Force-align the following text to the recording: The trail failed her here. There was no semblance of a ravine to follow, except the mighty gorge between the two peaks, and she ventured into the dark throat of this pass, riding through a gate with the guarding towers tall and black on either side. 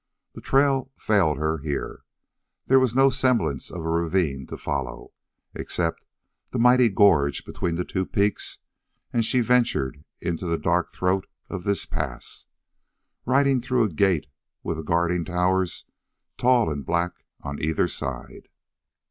The 0.33 0.41
trail 0.41 0.91
failed 0.97 1.37
her 1.37 1.59
here. 1.59 2.05
There 2.65 2.79
was 2.79 2.95
no 2.95 3.11
semblance 3.11 3.69
of 3.69 3.85
a 3.85 3.87
ravine 3.87 4.47
to 4.47 4.57
follow, 4.57 5.11
except 5.53 6.01
the 6.51 6.57
mighty 6.57 6.89
gorge 6.89 7.45
between 7.45 7.75
the 7.75 7.85
two 7.85 8.07
peaks, 8.07 8.57
and 9.13 9.23
she 9.23 9.41
ventured 9.41 10.03
into 10.19 10.47
the 10.47 10.57
dark 10.57 10.91
throat 10.91 11.27
of 11.51 11.65
this 11.65 11.85
pass, 11.85 12.47
riding 13.27 13.61
through 13.61 13.83
a 13.83 13.89
gate 13.93 14.25
with 14.63 14.77
the 14.77 14.83
guarding 14.83 15.23
towers 15.23 15.85
tall 16.35 16.71
and 16.71 16.83
black 16.83 17.11
on 17.41 17.61
either 17.61 17.87
side. 17.87 18.49